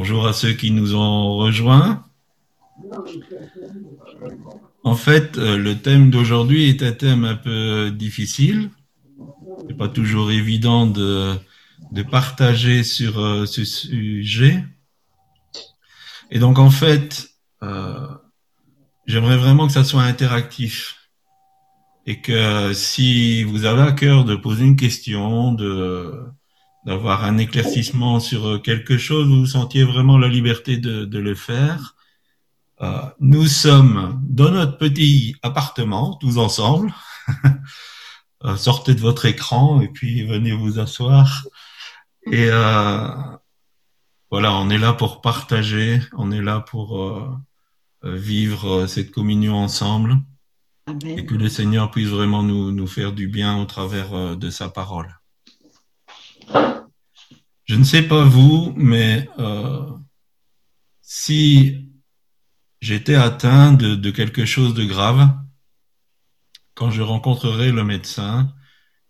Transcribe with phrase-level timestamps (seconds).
[0.00, 2.04] Bonjour à ceux qui nous ont rejoints.
[4.84, 8.70] En fait, euh, le thème d'aujourd'hui est un thème un peu difficile.
[9.66, 11.34] C'est pas toujours évident de,
[11.90, 14.64] de partager sur euh, ce sujet.
[16.30, 17.30] Et donc, en fait,
[17.64, 18.06] euh,
[19.06, 21.08] j'aimerais vraiment que ça soit interactif.
[22.06, 26.24] Et que si vous avez à cœur de poser une question, de,
[26.86, 31.96] d'avoir un éclaircissement sur quelque chose, vous sentiez vraiment la liberté de, de le faire.
[32.80, 36.92] Euh, nous sommes dans notre petit appartement, tous ensemble.
[38.44, 41.42] Euh, sortez de votre écran et puis venez vous asseoir.
[42.30, 43.08] Et euh,
[44.30, 47.28] voilà, on est là pour partager, on est là pour euh,
[48.04, 50.18] euh, vivre cette communion ensemble.
[50.86, 51.18] Amen.
[51.18, 54.68] Et que le Seigneur puisse vraiment nous, nous faire du bien au travers de sa
[54.68, 55.18] parole.
[57.68, 59.86] Je ne sais pas vous, mais euh,
[61.02, 61.90] si
[62.80, 65.28] j'étais atteint de, quelque chose de grave,
[66.72, 68.54] quand je rencontrerai le médecin,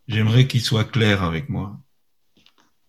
[0.09, 1.79] j'aimerais qu'il soit clair avec moi.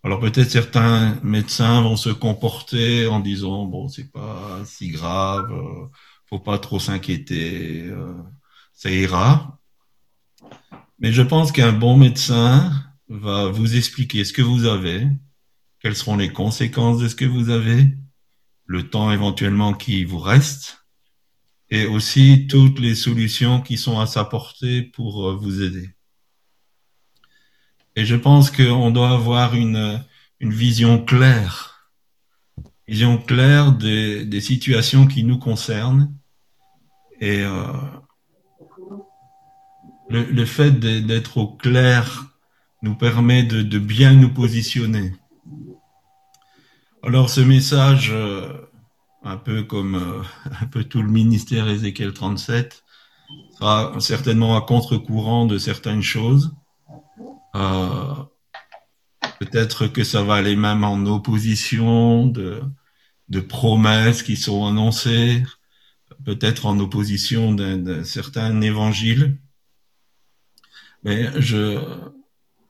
[0.03, 5.87] Alors peut-être certains médecins vont se comporter en disant bon c'est pas si grave, euh,
[6.25, 8.15] faut pas trop s'inquiéter, euh,
[8.73, 9.59] ça ira.
[10.97, 12.71] Mais je pense qu'un bon médecin
[13.07, 15.07] va vous expliquer ce que vous avez,
[15.79, 17.97] quelles seront les conséquences de ce que vous avez,
[18.65, 20.85] le temps éventuellement qui vous reste,
[21.69, 25.89] et aussi toutes les solutions qui sont à sa portée pour vous aider?
[27.95, 30.03] Et je pense qu'on doit avoir une,
[30.39, 31.91] une vision claire,
[32.87, 36.13] vision claire des, des situations qui nous concernent.
[37.19, 37.65] Et euh,
[40.09, 42.37] le, le fait d'être au clair
[42.81, 45.13] nous permet de, de bien nous positionner.
[47.01, 48.53] Alors ce message, euh,
[49.23, 50.21] un peu comme euh,
[50.61, 52.83] un peu tout le ministère Ézéchiel 37,
[53.57, 56.53] sera certainement à contre-courant de certaines choses.
[57.55, 58.15] Euh,
[59.39, 62.61] Peut-être que ça va aller même en opposition de,
[63.29, 65.43] de promesses qui sont annoncées,
[66.25, 69.37] peut-être en opposition d'un certain évangile.
[71.03, 71.79] Mais je,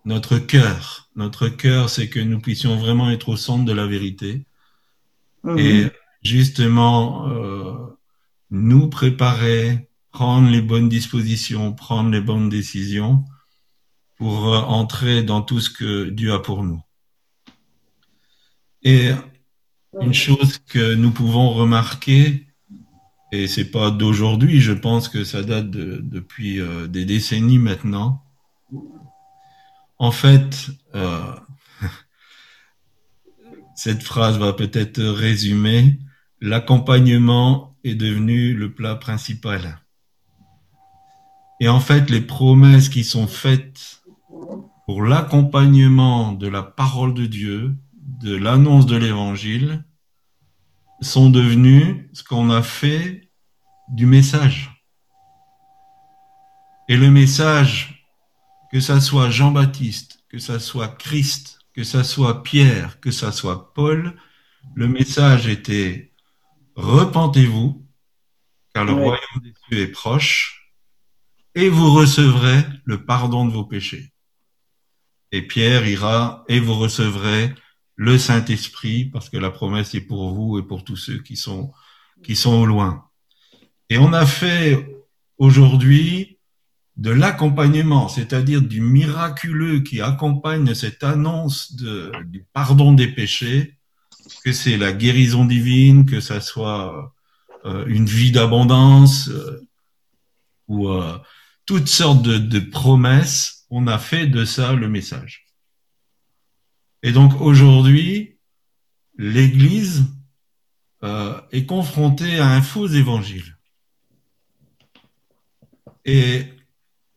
[0.06, 4.46] notre cœur, notre cœur, c'est que nous puissions vraiment être au centre de la vérité
[5.44, 5.58] Mhm.
[5.58, 7.74] et justement euh,
[8.52, 13.24] nous préparer, prendre les bonnes dispositions, prendre les bonnes décisions
[14.18, 16.82] pour euh, entrer dans tout ce que Dieu a pour nous.
[18.84, 19.12] Et
[20.00, 22.48] une chose que nous pouvons remarquer,
[23.32, 28.24] et c'est pas d'aujourd'hui, je pense que ça date de, depuis euh, des décennies maintenant.
[30.00, 31.36] En fait, euh,
[33.76, 36.00] cette phrase va peut-être résumer,
[36.42, 39.82] l'accompagnement est devenu le plat principal.
[41.60, 44.02] Et en fait, les promesses qui sont faites
[44.86, 49.84] pour l'accompagnement de la parole de Dieu, de l'annonce de l'évangile,
[51.02, 53.30] sont devenues ce qu'on a fait
[53.90, 54.84] du message.
[56.88, 57.89] Et le message,
[58.72, 63.74] que ça soit Jean-Baptiste, que ça soit Christ, que ça soit Pierre, que ça soit
[63.74, 64.16] Paul,
[64.76, 66.12] le message était
[66.76, 67.86] repentez-vous,
[68.74, 69.04] car le Ouais.
[69.04, 70.72] royaume des cieux est proche,
[71.56, 74.14] et vous recevrez le pardon de vos péchés.
[75.32, 77.54] Et Pierre ira et vous recevrez
[77.96, 81.72] le Saint-Esprit, parce que la promesse est pour vous et pour tous ceux qui sont,
[82.24, 83.06] qui sont au loin.
[83.90, 84.88] Et on a fait
[85.38, 86.39] aujourd'hui
[87.00, 93.78] de l'accompagnement, c'est-à-dire du miraculeux qui accompagne cette annonce du pardon des péchés,
[94.44, 97.16] que c'est la guérison divine, que ça soit
[97.64, 99.66] euh, une vie d'abondance euh,
[100.68, 101.18] ou euh,
[101.66, 105.46] toutes sortes de, de promesses, on a fait de ça le message.
[107.02, 108.38] Et donc aujourd'hui,
[109.18, 110.04] l'Église
[111.04, 113.58] euh, est confrontée à un faux évangile.
[116.04, 116.59] Et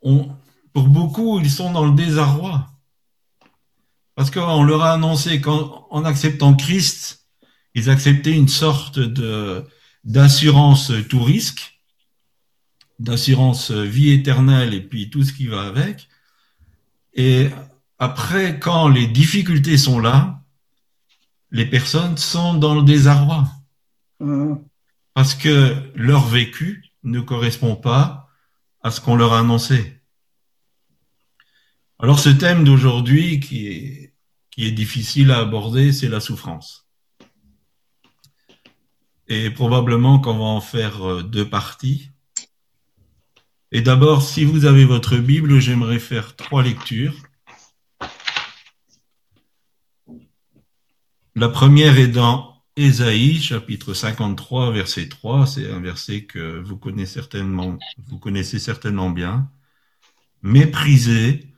[0.02, 0.28] on,
[0.72, 2.68] pour beaucoup, ils sont dans le désarroi.
[4.14, 7.26] Parce qu'on leur a annoncé qu'en en acceptant Christ,
[7.74, 9.64] ils acceptaient une sorte de
[10.04, 11.80] d'assurance tout risque,
[12.98, 16.08] d'assurance vie éternelle et puis tout ce qui va avec.
[17.14, 17.50] Et
[17.98, 20.42] après, quand les difficultés sont là,
[21.52, 23.48] les personnes sont dans le désarroi
[24.20, 24.60] Mhm.
[25.14, 28.21] parce que leur vécu ne correspond pas
[28.82, 30.00] à ce qu'on leur a annoncé.
[31.98, 34.14] Alors ce thème d'aujourd'hui qui est,
[34.50, 36.86] qui est difficile à aborder, c'est la souffrance.
[39.28, 42.10] et probablement qu'on va en faire euh, deux parties.
[43.70, 47.14] Et d'abord, si vous avez votre Bible, j'aimerais faire trois lectures.
[51.34, 55.46] La première est dans Ésaïe, chapitre 53, verset 3.
[55.46, 57.20] C'est un verset que vous connaissez
[58.58, 59.50] certainement, bien.
[60.40, 61.52] Méprisé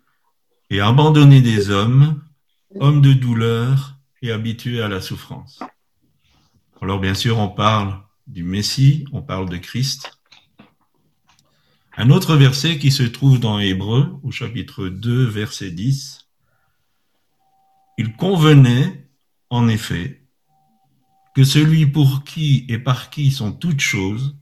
[0.70, 2.20] et abandonné des hommes,
[2.80, 5.60] hommes de douleur et habitués à la souffrance.
[6.80, 10.18] Alors bien sûr, on parle du Messie, on parle de Christ.
[11.96, 16.26] Un autre verset qui se trouve dans Hébreu, au chapitre 2, verset 10.
[17.98, 19.08] Il convenait
[19.48, 20.23] en effet,
[21.34, 24.36] que celui pour qui et par qui sont toutes choses,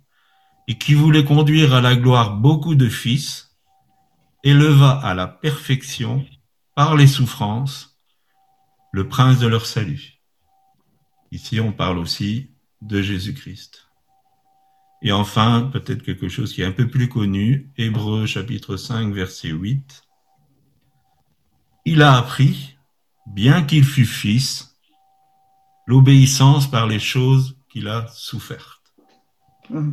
[0.69, 3.57] et qui voulait conduire à la gloire beaucoup de fils,
[4.45, 6.25] éleva à la perfection,
[6.75, 7.99] par les souffrances,
[8.93, 10.21] le prince de leur salut.
[11.31, 12.51] Ici, on parle aussi
[12.83, 13.89] de Jésus-Christ.
[15.03, 19.49] Et enfin, peut-être quelque chose qui est un peu plus connu, Hébreu chapitre 5, verset
[19.49, 20.05] 8.
[21.85, 22.77] Il a appris,
[23.27, 24.72] bien qu'il fût fils,
[25.93, 28.89] l'obéissance par les choses qu'il a souffertes.
[29.69, 29.93] Mm.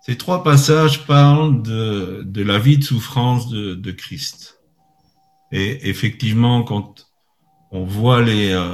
[0.00, 4.62] Ces trois passages parlent de, de la vie de souffrance de, de, Christ.
[5.52, 7.08] Et effectivement, quand
[7.70, 8.66] on voit les, euh,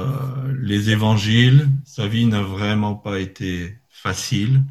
[0.61, 4.63] les évangiles, sa vie n'a vraiment pas été facile.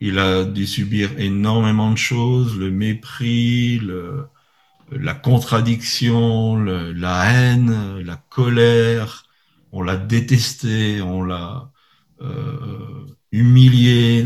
[0.00, 4.26] Il a dû subir énormément de choses, le mépris, le,
[4.90, 9.23] la contradiction, le, la haine, la colère,
[9.74, 11.72] on l'a détesté, on l'a
[12.20, 14.24] euh, humilié,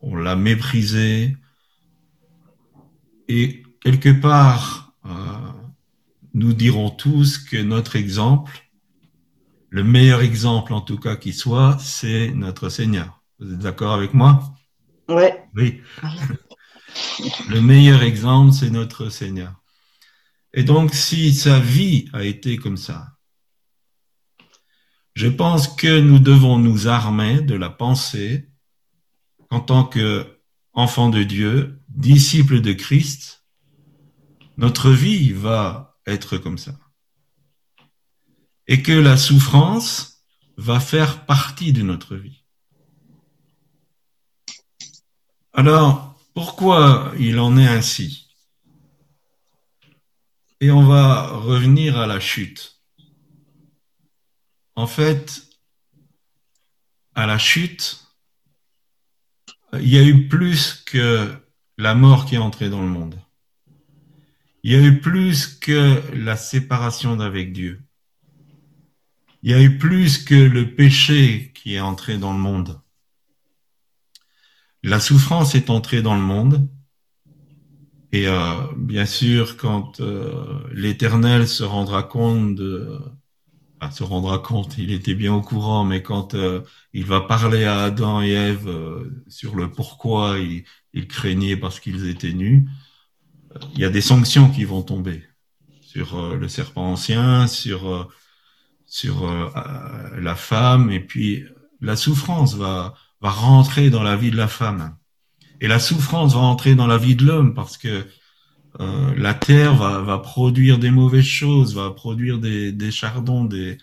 [0.00, 1.36] on, l'a méprisé.
[3.26, 5.10] Et quelque part, euh,
[6.34, 8.70] nous dirons tous que notre exemple,
[9.70, 13.20] le meilleur exemple en tout cas qui soit, c'est notre Seigneur.
[13.40, 14.54] Vous êtes d'accord avec moi?
[15.08, 15.42] Ouais.
[15.56, 15.80] Oui.
[17.48, 19.52] le meilleur exemple, c'est notre Seigneur.
[20.54, 23.09] Et donc, si sa vie a été comme ça,
[25.20, 28.48] je pense que nous devons nous armer de la pensée
[29.50, 30.40] qu'en tant que
[30.72, 33.44] enfant de Dieu, disciple de Christ,
[34.56, 36.72] notre vie va être comme ça.
[38.66, 40.24] Et que la souffrance
[40.56, 42.46] va faire partie de notre vie.
[45.52, 48.34] Alors, pourquoi il en est ainsi?
[50.62, 52.79] Et on va revenir à la chute.
[54.80, 55.42] En fait,
[57.14, 58.02] à la chute,
[59.74, 61.30] il y a eu plus que
[61.76, 63.20] la mort qui est entrée dans le monde.
[64.62, 67.82] Il y a eu plus que la séparation d'avec Dieu.
[69.42, 72.80] Il y a eu plus que le péché qui est entré dans le monde.
[74.82, 76.70] La souffrance est entrée dans le monde.
[78.12, 82.98] Et euh, bien sûr, quand euh, l'Éternel se rendra compte de,
[83.90, 86.60] se rendra compte, il était bien au courant, mais quand euh,
[86.92, 91.80] il va parler à Adam et Ève euh, sur le pourquoi ils, il craignaient parce
[91.80, 92.68] qu'ils étaient nus,
[93.56, 95.24] euh, il y a des sanctions qui vont tomber
[95.80, 98.08] sur le serpent ancien, sur
[98.86, 99.28] sur
[100.16, 101.44] la femme, et puis
[101.80, 104.96] la souffrance va va rentrer dans la vie de la femme,
[105.60, 108.06] et la souffrance va rentrer dans la vie de l'homme parce que
[108.78, 113.78] euh, la terre va, va, produire des mauvaises choses, va produire des, des chardons, des,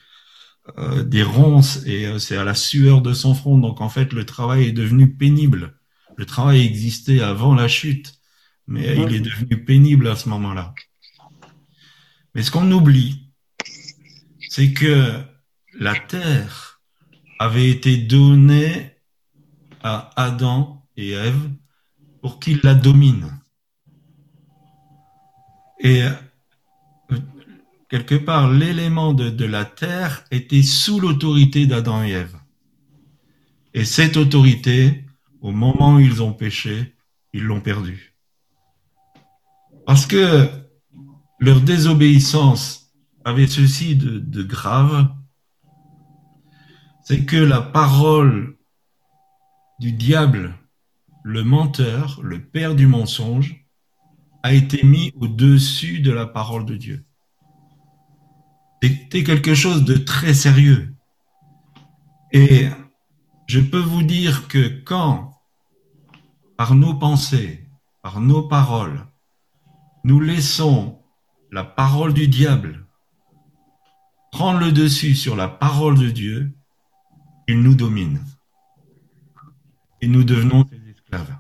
[0.77, 3.58] euh, des ronces, et euh, c'est à la sueur de son front.
[3.58, 5.77] Donc en fait, le travail est devenu pénible.
[6.15, 8.13] Le travail existait avant la chute,
[8.65, 10.74] mais il est devenu pénible à ce moment-là.
[12.34, 13.32] Mais ce qu'on oublie,
[14.50, 15.22] c'est que
[15.79, 16.82] la terre
[17.39, 18.94] avait été donnée
[19.84, 21.50] à Adam et Ève
[22.22, 23.39] pour qu'ils la dominent.
[25.79, 26.10] Et euh,
[27.89, 32.38] quelque part, l'élément de, la terre était sous l'autorité d'Adam et Ève.
[33.74, 35.05] Et cette autorité,
[35.41, 36.96] au moment où ils ont péché,
[37.34, 38.15] ils l'ont perdue.
[39.86, 40.50] Parce que
[41.39, 42.91] leur désobéissance
[43.24, 45.10] avait ceci de grave,
[47.03, 48.57] c'est que la parole
[49.79, 50.55] du diable,
[51.24, 53.66] le menteur, le père du mensonge,
[54.48, 57.06] a été mis au-dessus de la parole de Dieu.
[58.82, 60.96] C'était quelque chose de très sérieux.
[62.32, 62.70] Et
[63.48, 65.34] je peux vous dire que quand,
[66.56, 67.68] par nos pensées,
[68.01, 69.06] par nos paroles,
[70.06, 70.98] nous laissons
[71.51, 72.86] la parole du diable
[74.32, 76.54] prendre le dessus sur la parole de Dieu,
[77.50, 78.24] il nous domine.
[80.00, 81.36] et nous devenons ses esclaves.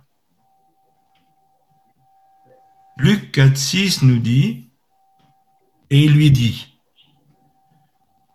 [2.99, 4.71] Luc 4.6 nous dit,
[5.91, 6.79] et il lui dit,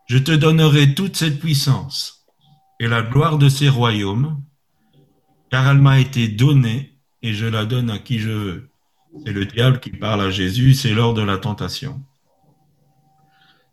[0.06, 2.26] je te donnerai toute cette puissance
[2.78, 4.40] et la gloire de ces royaumes,
[5.50, 8.70] car elle m'a été donnée et je la donne à qui je veux.
[9.24, 12.00] C'est le diable qui parle à Jésus, c'est lors de la tentation.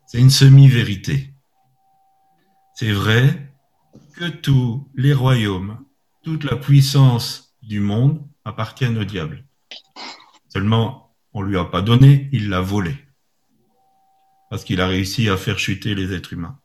[0.08, 1.34] C'est une semi-vérité.
[2.74, 3.53] C'est vrai
[4.15, 5.77] que tous les royaumes,
[6.24, 9.46] toute la puissance du monde appartiennent au diable.
[10.50, 12.96] Seulement, on lui a pas donné, il l'a volé.
[14.50, 16.60] Parce qu'il a réussi à faire chuter les êtres humains.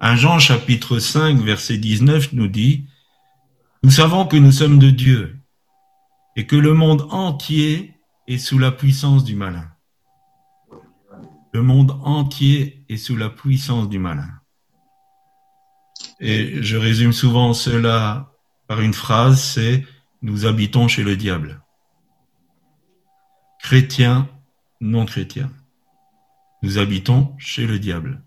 [0.00, 2.86] Un Jean chapitre 5 verset 19 nous dit,
[3.82, 5.38] Nous savons que nous sommes de Dieu
[6.36, 7.94] et que le monde entier
[8.26, 9.68] est sous la puissance du malin.
[11.52, 14.30] Le monde entier est sous la puissance du malin.
[16.20, 18.32] Et je résume souvent cela
[18.68, 19.84] par une phrase, c'est
[20.22, 21.61] nous habitons chez le diable.
[23.62, 24.28] Chrétiens,
[24.80, 25.50] non chrétiens.
[26.62, 28.20] Nous habitons chez le diable.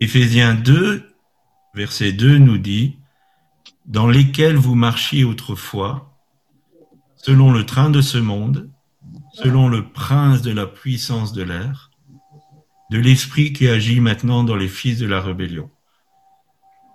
[0.00, 1.12] Éphésiens 2,
[1.74, 2.98] verset 2 nous dit,
[3.84, 6.16] dans lesquels vous marchiez autrefois,
[7.16, 8.70] selon le train de ce monde,
[9.32, 11.90] selon le prince de la puissance de l'air,
[12.92, 15.68] de l'esprit qui agit maintenant dans les fils de la rébellion.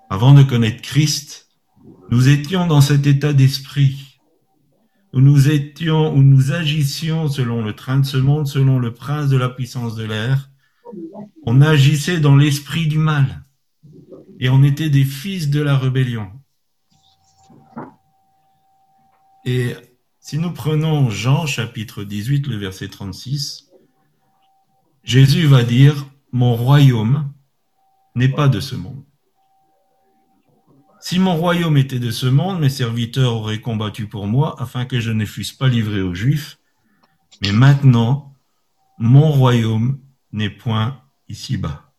[0.09, 1.49] Avant de connaître Christ,
[2.09, 4.04] nous étions dans cet état d'esprit
[5.15, 9.29] où nous étions, où nous agissions selon le train de ce monde, selon le prince
[9.29, 10.51] de la puissance de l'air.
[11.45, 13.43] On agissait dans l'esprit du mal
[14.41, 16.29] et on était des fils de la rébellion.
[19.45, 19.73] Et
[20.19, 23.71] si nous prenons Jean chapitre 18, le verset 36,
[25.03, 27.31] Jésus va dire, mon royaume
[28.15, 29.05] n'est pas de ce monde.
[31.07, 34.99] Si mon royaume était de ce monde, mes serviteurs auraient combattu pour moi afin que
[34.99, 36.57] je ne fusse pas livré aux Juifs.
[37.43, 38.33] Mais maintenant,
[38.97, 41.93] mon royaume n'est point ici-bas.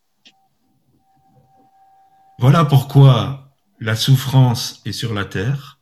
[2.41, 5.79] Voilà pourquoi la souffrance est sur la terre.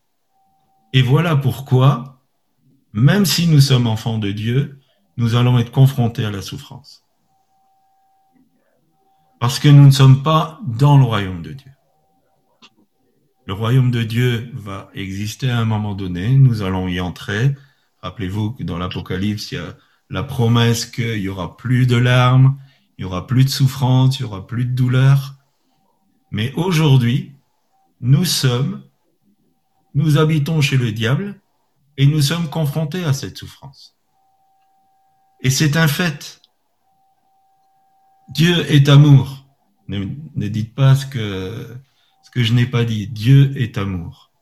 [0.92, 2.20] Et voilà pourquoi,
[2.92, 4.80] même si nous sommes enfants de Dieu,
[5.16, 7.06] nous allons être confrontés à la souffrance.
[9.40, 11.70] Parce que nous ne sommes pas dans le royaume de Dieu.
[13.46, 17.54] Le royaume de Dieu va exister à un moment donné, nous allons y entrer.
[18.00, 19.76] Rappelez-vous que dans l'Apocalypse, il y a
[20.08, 22.58] la promesse qu'il y aura plus de larmes,
[22.96, 25.34] il y aura plus de souffrance, il y aura plus de douleur.
[26.30, 27.32] Mais aujourd'hui,
[28.00, 28.82] nous sommes,
[29.94, 31.38] nous habitons chez le diable
[31.98, 33.94] et nous sommes confrontés à cette souffrance.
[35.42, 36.40] Et c'est un fait.
[38.30, 39.46] Dieu est amour.
[39.88, 41.76] Ne, ne dites pas ce que,
[42.24, 43.06] ce que je n'ai pas dit.
[43.06, 44.32] Dieu est amour.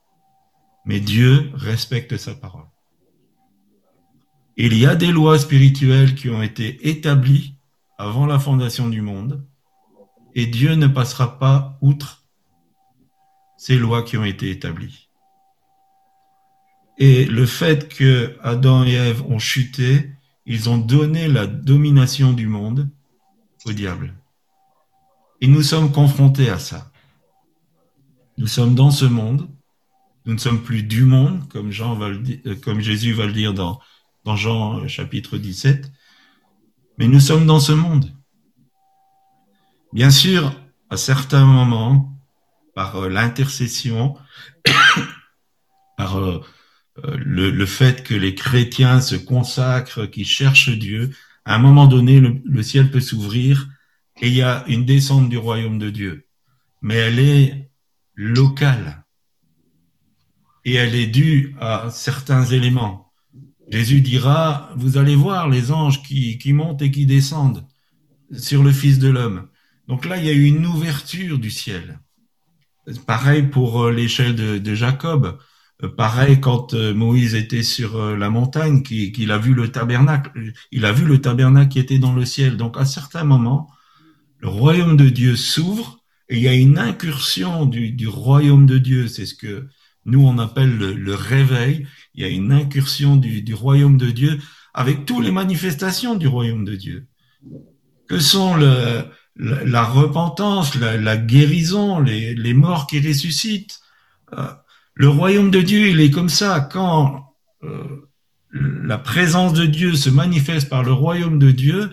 [0.87, 2.67] Mais Dieu respecte sa parole.
[4.57, 7.55] Il y a des lois spirituelles qui ont été établies
[7.99, 9.45] avant la fondation du monde
[10.35, 12.25] et Dieu ne passera pas outre
[13.57, 15.09] ces lois qui ont été établies.
[16.99, 20.13] Et le fait que Adam et Ève ont chuté,
[20.47, 22.89] ils ont donné la domination du monde
[23.65, 24.15] au diable.
[25.41, 26.92] Et nous sommes confrontés à ça.
[28.43, 29.49] Nous sommes dans ce monde.
[30.27, 33.33] Nous ne sommes plus du monde, comme, Jean va le dire, comme Jésus va le
[33.33, 33.79] dire dans,
[34.25, 35.93] dans Jean chapitre 17.
[36.99, 38.13] Mais nous sommes dans ce monde.
[39.93, 42.19] Bien sûr, à certains moments,
[42.75, 44.17] par euh, l'intercession,
[45.97, 46.41] par euh,
[47.15, 52.63] le, fait que les chrétiens se consacrent, qu'ils cherchent Dieu, à un moment donné, le
[52.65, 53.69] ciel peut s'ouvrir
[54.21, 56.27] et il y a une descente du royaume de Dieu.
[56.81, 57.72] Mais elle est
[58.15, 59.05] locale.
[60.65, 63.13] Et elle est due à certains éléments.
[63.71, 67.67] Jésus dira, vous allez voir les anges qui, qui montent et qui descendent
[68.33, 69.49] sur le Fils de l'homme.
[69.89, 72.01] Donc là, il y a eu une ouverture du ciel.
[73.07, 75.39] Pareil pour l'échelle de, de Jacob.
[75.97, 80.53] Pareil quand Moïse était sur la montagne, qu'il a vu le tabernacle.
[80.71, 82.57] Il a vu le tabernacle qui était dans le ciel.
[82.57, 83.69] Donc à certains moments,
[84.39, 86.02] le royaume de Dieu s'ouvre
[86.33, 89.07] et il y a une incursion du, royaume de Dieu.
[89.07, 89.69] C'est ce que
[90.07, 91.87] nous on appelle le, réveil.
[92.15, 94.39] Il y a une incursion du, royaume de Dieu
[94.73, 97.07] avec toutes les manifestations du royaume de Dieu.
[98.09, 103.81] Que sont la, repentance, la, guérison, les, les, morts qui ressuscitent?
[104.33, 104.49] Euh,
[104.95, 106.61] le royaume de Dieu, il est comme ça.
[106.61, 108.09] Quand euh,
[108.53, 111.91] la présence de Dieu se manifeste par le royaume de Dieu,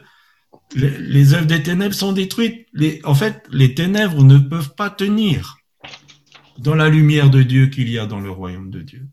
[0.76, 2.68] les, œuvres des ténèbres sont détruites.
[2.74, 5.58] Les, en fait, les ténèbres ne peuvent pas tenir.
[6.58, 9.08] dans la lumière de Dieu qu'il y a dans le royaume de Dieu.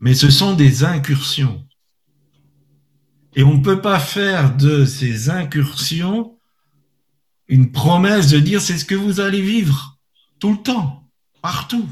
[0.00, 1.64] Mais ce sont des incursions.
[3.36, 6.36] Et on ne peut pas faire de ces incursions
[7.48, 10.00] une promesse de dire c'est ce que vous allez vivre
[10.40, 11.08] tout le temps,
[11.42, 11.88] partout.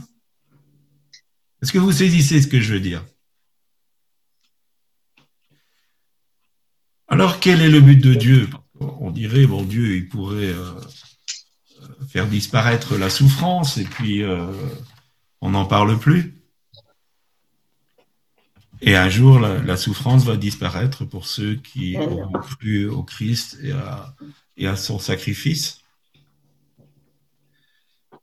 [1.62, 3.04] Est-ce que vous saisissez ce que je veux dire?
[7.06, 8.48] Alors quel est le but de Dieu?
[9.00, 10.72] On dirait, bon Dieu, il pourrait euh,
[12.08, 14.46] faire disparaître la souffrance et puis euh,
[15.40, 16.34] on n'en parle plus.
[18.80, 23.72] Et un jour, la, souffrance va disparaître pour ceux qui ont cru au Christ et
[23.72, 24.14] à,
[24.58, 25.80] et à son sacrifice.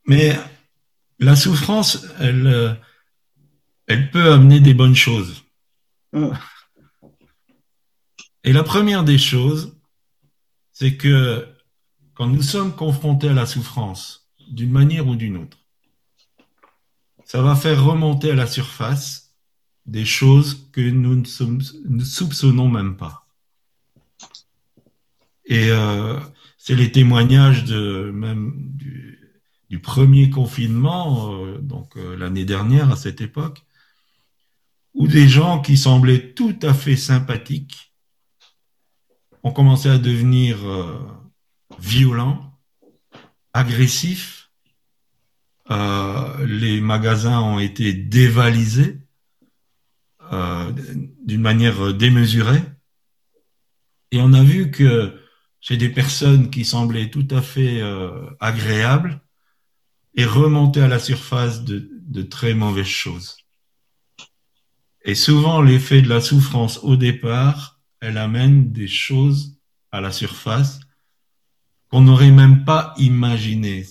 [0.05, 0.37] Mais
[1.17, 2.77] la souffrance, elle,
[3.87, 5.43] elle peut amener des bonnes choses.
[8.43, 9.75] Et la première des choses,
[10.81, 11.47] c'est que
[12.15, 15.59] quand nous sommes confrontés à la souffrance, d'une manière ou d'une autre,
[17.23, 19.35] ça va faire remonter à la surface
[19.85, 23.27] des choses que nous ne, soupçonnons même pas.
[25.45, 26.19] Et euh,
[26.57, 33.61] c'est les témoignages même du, premier confinement, euh, donc euh, l'année dernière à cette époque,
[34.95, 37.90] où des gens qui semblaient tout à fait sympathiques
[39.43, 40.57] ont commencé à devenir
[41.79, 42.51] violents,
[43.53, 44.49] agressifs.
[45.69, 48.99] Euh, les magasins ont été dévalisés
[50.31, 50.71] euh,
[51.25, 52.61] d'une manière démesurée.
[54.11, 55.17] Et on a vu que
[55.59, 59.21] chez des personnes qui semblaient tout à fait euh, agréables,
[60.13, 63.37] et remonter à la surface de, de très mauvaises choses.
[65.05, 69.57] Et souvent, l'effet de la souffrance au départ, elle amène des choses
[69.91, 70.79] à la surface
[71.89, 73.85] qu'on n'aurait même pas imaginé.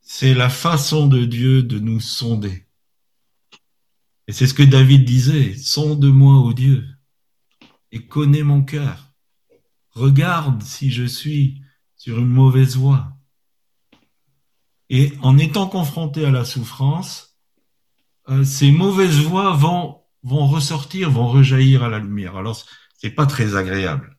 [0.00, 2.66] C'est la façon de Dieu de nous sonder.
[4.26, 6.86] Et c'est ce que David disait, sonde-moi, ô Dieu,
[7.92, 9.12] et connais mon cœur.
[9.90, 11.62] Regarde si je suis
[11.96, 13.16] sur une mauvaise voie.
[14.90, 17.38] Et en étant confronté à la souffrance,
[18.28, 22.36] euh, ces mauvaises voies vont, vont ressortir, vont rejaillir à la lumière.
[22.36, 24.16] Alors, c'est pas très agréable.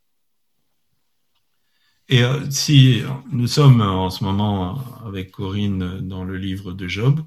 [2.08, 7.22] Et euh, si nous sommes en ce moment avec Corinne dans le livre de Job,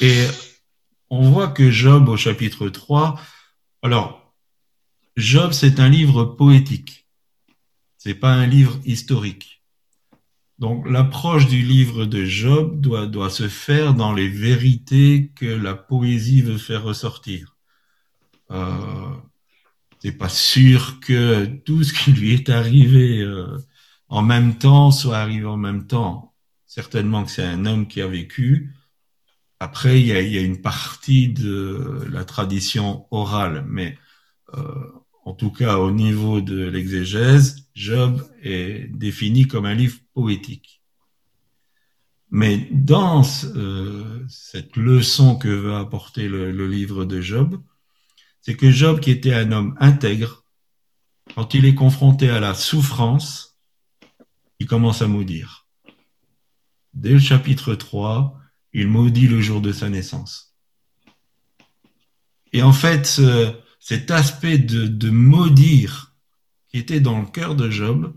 [0.00, 0.26] et
[1.10, 3.20] on voit que Job au chapitre 3,
[3.82, 4.34] alors
[5.16, 7.06] Job c'est un livre poétique,
[7.98, 9.62] c'est pas un livre historique.
[10.58, 15.74] Donc l'approche du livre de Job doit, doit se faire dans les vérités que la
[15.74, 17.56] poésie veut faire ressortir.
[18.50, 19.11] Euh,
[20.02, 23.56] c'est pas sûr que tout ce qui lui est arrivé euh,
[24.08, 26.34] en même temps soit arrivé en même temps.
[26.66, 28.74] Certainement que c'est un homme qui a vécu.
[29.60, 33.96] Après, il y a, y a une partie de la tradition orale, mais
[34.54, 34.90] euh,
[35.24, 40.82] en tout cas au niveau de l'exégèse, Job est défini comme un livre poétique.
[42.28, 43.22] Mais dans
[43.54, 47.62] euh, cette leçon que veut apporter le, le livre de Job,
[48.42, 50.44] c'est que Job, qui était un homme intègre,
[51.34, 53.58] quand il est confronté à la souffrance,
[54.58, 55.68] il commence à maudire.
[56.92, 58.38] Dès le chapitre 3,
[58.72, 60.56] il maudit le jour de sa naissance.
[62.52, 63.20] Et en fait,
[63.80, 66.14] cet aspect de, de maudire
[66.68, 68.14] qui était dans le cœur de Job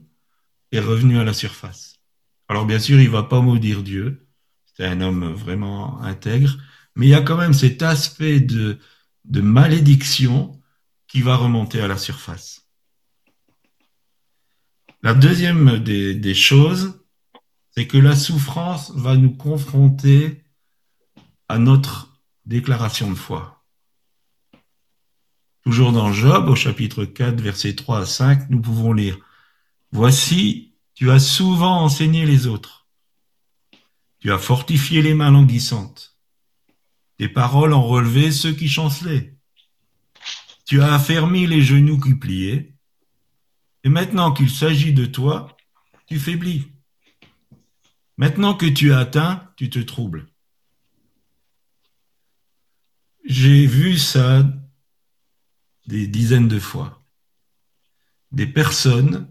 [0.72, 2.00] est revenu à la surface.
[2.48, 4.28] Alors bien sûr, il va pas maudire Dieu,
[4.66, 6.58] c'est un homme vraiment intègre,
[6.96, 8.80] mais il y a quand même cet aspect de,
[9.28, 10.60] de malédiction
[11.08, 12.68] qui va remonter à la surface.
[15.02, 17.00] La deuxième des, choses,
[17.72, 20.44] c'est que la souffrance va nous confronter
[21.48, 23.64] à notre déclaration de foi.
[25.64, 29.18] Toujours dans Job, au chapitre 4, versets 3 à 5, nous pouvons lire
[29.92, 32.88] Voici, tu as souvent enseigné les autres.
[34.20, 36.15] Tu as fortifié les mains languissantes.
[37.18, 39.38] Tes paroles ont relevé ceux qui chancelaient.
[40.66, 42.76] Tu as affermi les genoux qui pliaient.
[43.84, 45.56] Et maintenant qu'il s'agit de toi,
[46.08, 46.68] tu faiblis.
[48.18, 50.28] Maintenant que tu as atteint, tu te troubles.
[53.24, 54.44] J'ai vu ça
[55.88, 57.04] des dizaines de fois.
[58.32, 59.30] Des personnes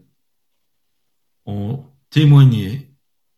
[1.47, 2.95] ont témoigné,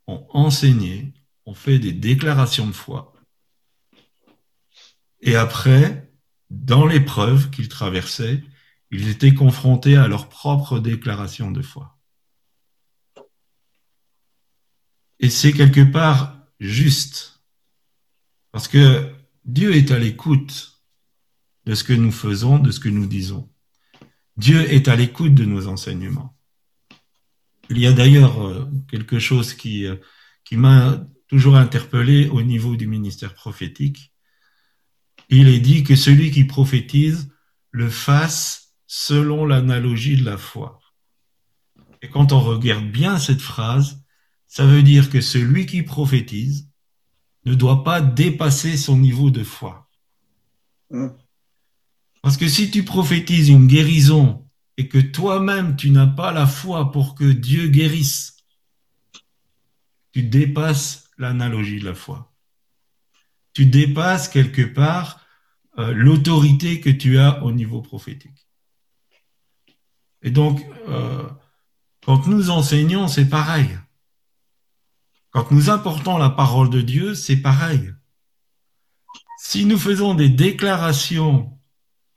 [0.07, 1.15] ont enseigné,
[1.47, 3.16] ont fait des déclarations de foi
[5.21, 6.11] et après,
[6.51, 8.43] dans l'épreuve qu'ils traversaient,
[8.91, 11.99] ils étaient confrontés à leur propre déclaration de foi.
[15.19, 17.43] Et c'est quelque part juste.
[18.53, 19.13] Parce que
[19.45, 20.83] Dieu est à l'écoute
[21.65, 23.51] de ce que nous faisons, de ce que nous disons.
[24.37, 26.37] Dieu est à l'écoute de nos enseignements.
[27.71, 29.97] Il y a d'ailleurs euh, quelque chose qui, euh,
[30.45, 34.13] qui m'a toujours interpellé au niveau du ministère prophétique.
[35.29, 37.33] Il est dit que celui qui prophétise
[37.71, 40.81] le fasse selon l'analogie de la foi.
[42.03, 44.05] Et quand on regarde bien cette phrase,
[44.47, 46.69] ça veut dire que celui qui prophétise
[47.45, 49.89] ne doit pas dépasser son niveau de foi.
[50.91, 51.09] Mm.
[52.23, 56.91] Parce que si tu prophétises une guérison et que toi-même tu n'as pas la foi
[56.93, 58.37] pour que Dieu guérisse,
[60.13, 62.33] tu dépasses l'analogie de la foi.
[63.57, 65.19] Tu dépasses quelque part
[65.79, 68.47] euh, l'autorité que tu as au niveau prophétique.
[70.21, 71.27] Et donc, euh,
[72.05, 73.71] quand nous enseignons, c'est pareil.
[75.31, 77.95] Quand nous apportons la parole de Dieu, c'est pareil.
[79.39, 81.59] Si nous faisons des déclarations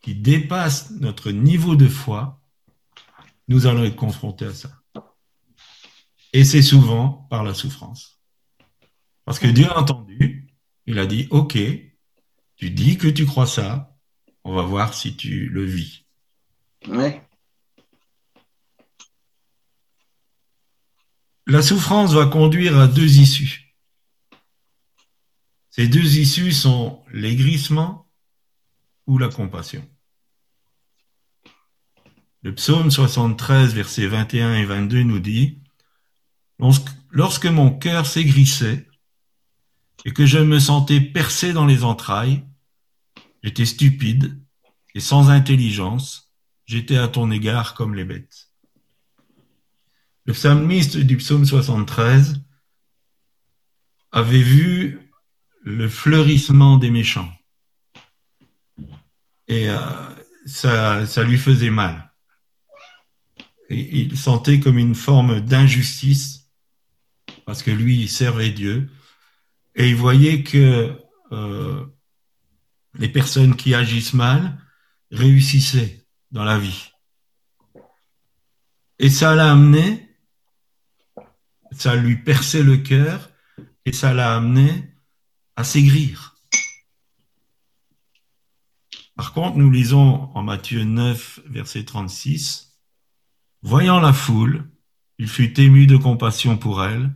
[0.01, 2.41] qui dépassent notre niveau de foi,
[3.47, 4.71] nous allons être confrontés à ça.
[6.33, 8.19] Et c'est souvent par la souffrance.
[9.23, 10.48] Parce que Dieu a entendu,
[10.89, 11.55] il a dit, OK,
[12.55, 13.95] tu dis que tu crois ça,
[14.43, 16.03] on va voir si tu le vis.
[16.87, 17.21] Ouais.
[21.45, 23.75] La souffrance va conduire à deux issues.
[25.69, 28.11] Ces deux issues sont l'aigrissement
[29.05, 29.87] ou la compassion.
[32.41, 35.61] Le psaume 73, versets 21 et 22 nous dit,
[37.11, 38.88] Lorsque mon cœur s'aigrissait
[40.05, 42.43] et que je me sentais percé dans les entrailles,
[43.43, 44.39] j'étais stupide
[44.95, 46.31] et sans intelligence,
[46.65, 48.49] j'étais à ton égard comme les bêtes.
[50.25, 52.41] Le psalmiste du psaume 73
[54.11, 55.11] avait vu
[55.63, 57.31] le fleurissement des méchants.
[59.47, 59.79] Et euh,
[60.45, 62.13] ça, ça lui faisait mal.
[63.69, 66.49] Il sentait comme une forme d'injustice
[67.45, 68.89] parce que lui, il servait Dieu.
[69.79, 70.95] Et il voyait que
[71.31, 71.85] euh,
[72.93, 74.59] les personnes qui agissent mal
[75.09, 76.91] réussissaient dans la vie.
[78.99, 80.09] Et ça l'a amené
[81.71, 83.29] ça lui perçait le cœur
[83.85, 84.93] et ça l'a amené
[85.55, 86.35] à s'aigrir.
[89.15, 92.77] Par contre, nous lisons en Matthieu 9, verset 36,
[93.61, 94.69] Voyant la foule,
[95.17, 97.11] il fut ému de compassion pour elle,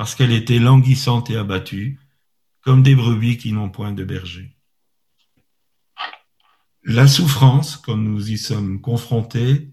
[0.00, 2.00] parce qu'elle était languissante et abattue,
[2.62, 4.56] comme des brebis qui n'ont point de berger.
[6.82, 9.68] La souffrance, comme nous y sommes confrontés,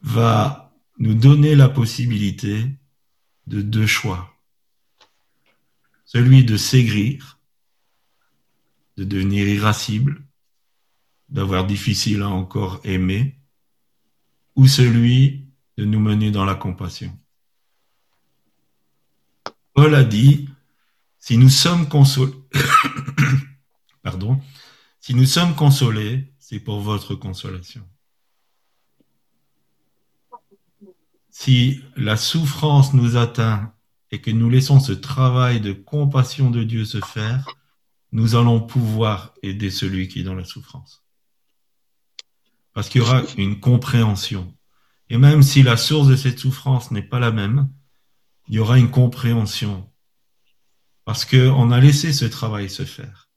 [0.00, 2.70] va nous donner la possibilité
[3.46, 4.34] de deux choix.
[6.06, 7.38] Celui de s'aigrir,
[8.96, 10.24] de devenir irascible,
[11.28, 13.38] d'avoir difficile à encore aimer,
[14.56, 15.44] ou celui
[15.76, 17.14] de nous mener dans la compassion.
[19.80, 20.48] Paul a dit,
[21.20, 21.88] si nous sommes
[25.54, 27.86] consolés, c'est pour votre consolation.
[31.30, 33.72] si la souffrance nous atteint
[34.10, 37.46] et que nous laissons ce travail de compassion de Dieu se faire,
[38.10, 41.04] nous allons pouvoir aider celui qui est dans la souffrance.
[42.72, 44.52] Parce qu'il y aura une compréhension.
[45.08, 47.70] Et même si la source de cette souffrance n'est pas la même,
[48.48, 49.90] il y aura une compréhension.
[51.04, 53.30] Parce qu'on a laissé ce travail se faire.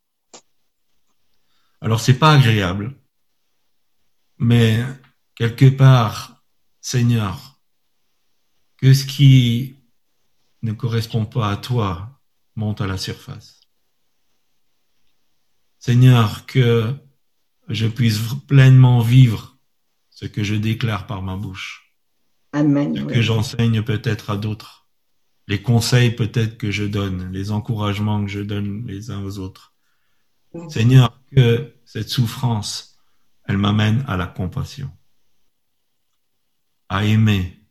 [1.82, 2.96] Alors c'est pas agréable,
[4.38, 4.84] mais
[5.36, 6.44] quelque part,
[6.80, 7.60] Seigneur,
[8.78, 9.78] que ce qui
[10.62, 12.22] ne correspond pas à toi
[12.56, 13.62] monte à la surface.
[15.80, 16.94] Seigneur, que
[17.68, 19.58] je puisse pleinement vivre
[20.10, 21.96] ce que je déclare par ma bouche.
[22.54, 22.96] Amen.
[22.96, 23.14] Ce oui.
[23.14, 24.81] que j'enseigne peut-être à d'autres.
[25.52, 29.74] Les conseils peut-être que je donne, les encouragements que je donne les uns aux autres.
[30.70, 32.98] Seigneur, que cette souffrance,
[33.44, 34.90] elle m'amène à la compassion,
[36.88, 37.68] à aimer,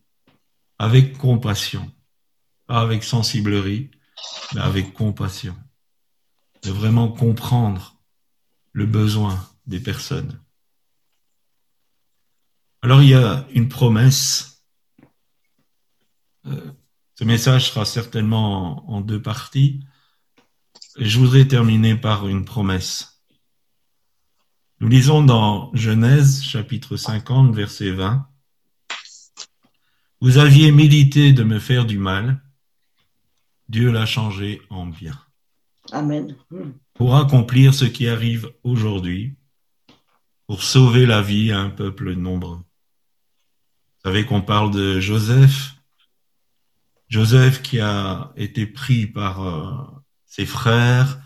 [0.79, 1.91] avec compassion,
[2.67, 3.91] pas avec sensiblerie,
[4.55, 5.57] mais avec compassion,
[6.63, 7.99] de vraiment comprendre
[8.73, 10.39] le besoin des personnes.
[12.83, 14.67] Alors il y a une promesse.
[16.45, 16.73] Euh,
[17.21, 19.81] ce message sera certainement en, en deux parties.
[20.97, 23.23] Et je voudrais terminer par une promesse.
[24.81, 28.27] Nous lisons dans Genèse chapitre 50 verset 20.
[30.23, 32.43] Vous aviez médité de me faire du mal,
[33.69, 35.21] Dieu l'a changé en bien.
[35.93, 36.35] Amen.
[36.95, 39.35] Pour accomplir ce qui arrive aujourd'hui,
[40.47, 42.57] pour sauver la vie à un peuple nombreux.
[42.57, 45.75] Vous savez qu'on parle de Joseph,
[47.11, 49.85] Joseph qui a été pris par euh,
[50.27, 51.21] ses frères,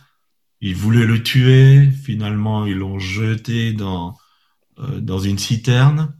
[0.60, 4.16] ils voulaient le tuer, finalement ils l'ont jeté dans,
[4.78, 6.18] euh, dans une citerne.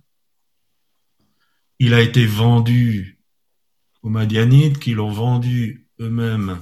[1.78, 3.18] Il a été vendu
[4.02, 6.58] aux Madianites qui l'ont vendu eux-mêmes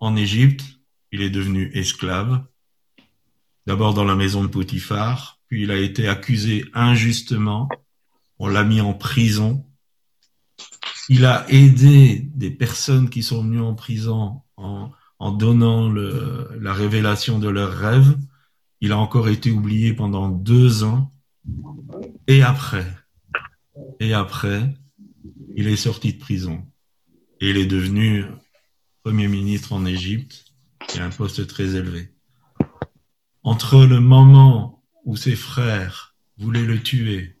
[0.00, 0.64] en Égypte.
[1.12, 2.44] Il est devenu esclave,
[3.66, 7.68] d'abord dans la maison de Potiphar, puis il a été accusé injustement,
[8.40, 9.64] on l'a mis en prison.
[11.08, 14.90] Il a aidé des personnes qui sont venues en prison en,
[15.32, 18.16] donnant la révélation de leurs rêves.
[18.80, 21.12] Il a encore été oublié pendant deux ans.
[22.26, 22.86] Et après,
[24.00, 24.74] et après,
[25.56, 26.66] il est sorti de prison.
[27.40, 28.24] Et il est devenu
[29.02, 30.46] Premier ministre en Égypte,
[30.98, 32.10] a un poste très élevé.
[33.42, 37.38] Entre le moment où ses frères voulaient le tuer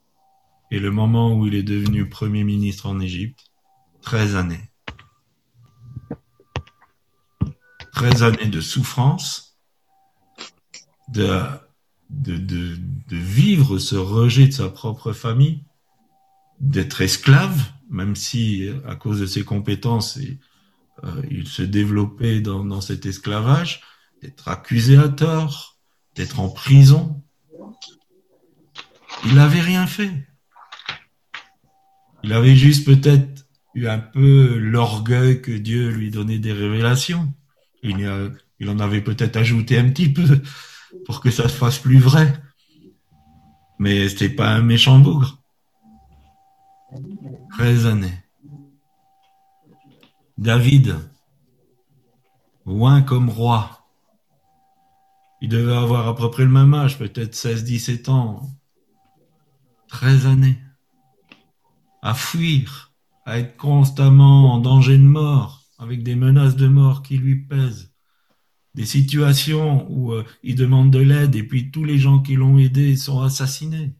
[0.70, 3.46] et le moment où il est devenu Premier ministre en Égypte,
[4.04, 4.70] 13 années.
[7.94, 9.58] 13 années de souffrance,
[11.08, 11.40] de,
[12.10, 15.64] de, de, vivre ce rejet de sa propre famille,
[16.60, 20.38] d'être esclave, même si à cause de ses compétences, et,
[21.04, 23.80] euh, il se développait dans, dans cet esclavage,
[24.20, 25.78] d'être accusé à tort,
[26.14, 27.22] d'être en prison.
[29.24, 30.28] Il n'avait rien fait.
[32.22, 33.43] Il avait juste peut-être
[33.74, 37.32] eu un peu l'orgueil que Dieu lui donnait des révélations.
[37.82, 40.40] Il, en avait peut-être ajouté un petit peu
[41.06, 42.32] pour que ça se fasse plus vrai.
[43.78, 45.38] Mais c'était pas un méchant bougre.
[47.50, 48.24] 13 années.
[50.38, 50.96] David,
[52.64, 53.86] loin comme roi.
[55.40, 58.48] Il devait avoir à peu près le même âge, peut-être 16, 17 ans.
[59.88, 60.58] 13 années.
[62.00, 62.93] À fuir,
[63.24, 67.92] à être constamment en danger de mort, avec des menaces de mort qui lui pèsent.
[68.74, 72.58] Des situations où euh, il demande de l'aide et puis tous les gens qui l'ont
[72.58, 73.94] aidé sont assassinés.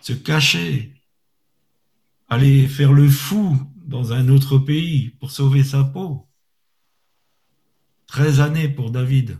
[0.00, 0.94] Se cacher.
[2.28, 6.28] Aller faire le fou dans un autre pays pour sauver sa peau.
[8.06, 9.38] 13 années pour David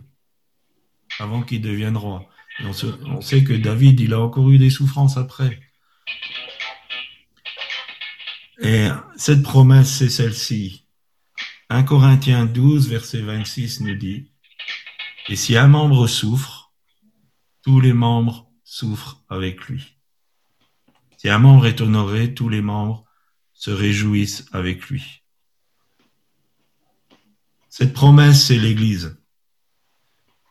[1.19, 2.27] avant qu'il devienne roi.
[2.61, 2.73] On,
[3.07, 5.59] on sait que David, il a encore eu des souffrances après.
[8.63, 10.87] Et cette promesse, c'est celle-ci.
[11.69, 14.31] 1 Corinthiens 12, verset 26 nous dit,
[15.29, 16.73] Et si un membre souffre,
[17.63, 19.97] tous les membres souffrent avec lui.
[21.19, 23.05] Si un membre est honoré, tous les membres
[23.53, 25.23] se réjouissent avec lui.
[27.69, 29.19] Cette promesse, c'est l'Église.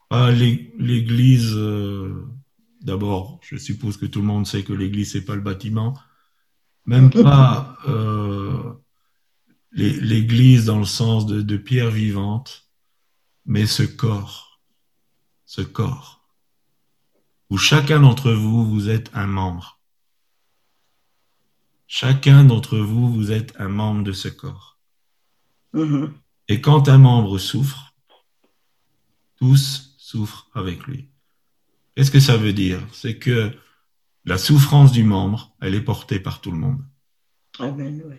[0.10, 2.26] Pas l'é- l'Église, euh,
[2.82, 5.98] d'abord, je suppose que tout le monde sait que l'Église, c'est pas le bâtiment.
[6.86, 8.74] Même pas euh,
[9.72, 12.70] l'é- l'Église dans le sens de, de pierre vivante,
[13.46, 14.62] mais ce corps,
[15.46, 16.28] ce corps,
[17.50, 19.80] où chacun d'entre vous, vous êtes un membre.
[21.88, 24.80] Chacun d'entre vous, vous êtes un membre de ce corps.
[25.74, 26.14] Mhm.
[26.48, 27.94] Et quand un membre souffre,
[29.36, 31.10] tous souffrent avec lui.
[31.96, 32.82] Qu'est-ce que ça veut dire?
[32.94, 33.54] C'est que
[34.26, 36.82] la souffrance du membre, elle est portée par tout le monde.
[37.60, 38.16] Amen, oui.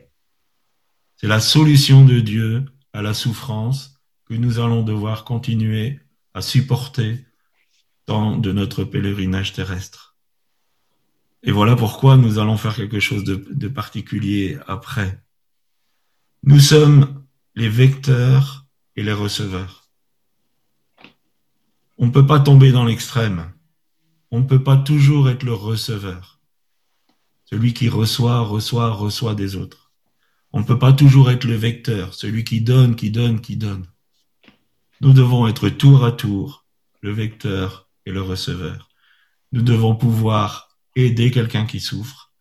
[1.16, 6.00] C'est la solution de Dieu à la souffrance que nous allons devoir continuer
[6.34, 7.24] à supporter
[8.06, 10.16] dans de notre pèlerinage terrestre.
[11.44, 15.22] Et voilà pourquoi nous allons faire quelque chose de, de particulier après.
[16.42, 19.88] Nous sommes les vecteurs et les receveurs.
[21.98, 23.52] On ne peut pas tomber dans l'extrême.
[24.32, 26.40] On ne peut pas toujours être le receveur.
[27.44, 29.92] Celui qui reçoit, reçoit, reçoit des autres.
[30.54, 33.86] On ne peut pas toujours être le vecteur, celui qui donne, qui donne, qui donne.
[35.02, 36.64] Nous devons être tour à tour
[37.02, 38.88] le vecteur et le receveur.
[39.52, 42.32] Nous devons pouvoir aider quelqu'un qui souffre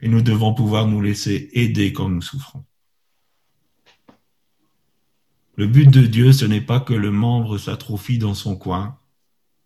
[0.00, 2.66] et nous devons pouvoir nous laisser aider quand nous souffrons.
[5.56, 8.98] Le but de Dieu, ce n'est pas que le membre s'atrophie dans son coin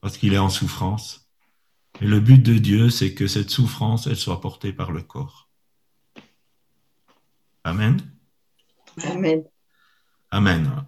[0.00, 1.21] parce qu'il est en souffrance,
[2.00, 5.48] mais le but de Dieu, c'est que cette souffrance, elle soit portée par le corps.
[7.64, 8.00] Amen.
[9.04, 9.44] Amen.
[10.30, 10.86] Amen.